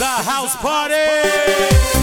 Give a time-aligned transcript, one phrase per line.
[0.00, 1.99] The house party.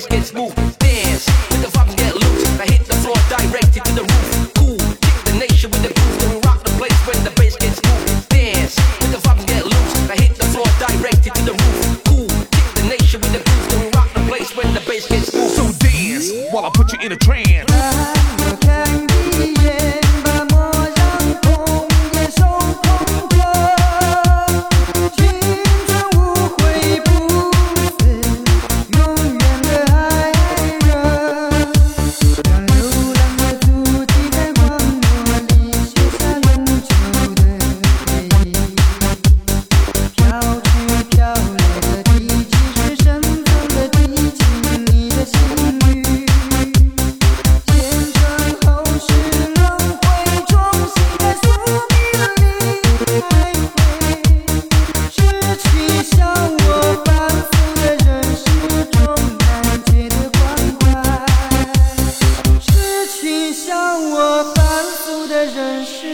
[0.00, 0.56] bass gets moved.
[0.78, 2.44] Dance, let the vibes get loose.
[2.58, 4.54] Now hit the floor directed to the roof.
[4.54, 6.20] Cool, kick the nation with the groove.
[6.20, 8.28] Then rock the place when the bass gets moved.
[8.28, 9.94] Dance, let the vibes get loose.
[10.08, 12.04] Now hit the floor directed to the roof.
[12.04, 13.68] Cool, kick the nation with the groove.
[13.70, 15.54] Then rock the place when the bass gets moved.
[15.54, 17.49] So dance while I put you in a trance.
[65.40, 66.09] 的人世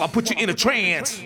[0.00, 1.22] while I put you in a trance.